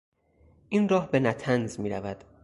[0.69, 2.23] این راه به نطنز میرود.